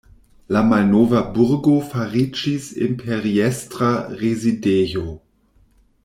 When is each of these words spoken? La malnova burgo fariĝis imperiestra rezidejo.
La 0.55 0.61
malnova 0.69 1.19
burgo 1.35 1.73
fariĝis 1.91 2.65
imperiestra 2.85 3.91
rezidejo. 4.23 5.05